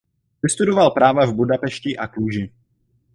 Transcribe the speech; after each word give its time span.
Vystudoval 0.43 0.91
práva 0.91 1.25
v 1.25 1.33
Budapešti 1.33 1.97
a 1.97 2.07
Kluži. 2.07 2.49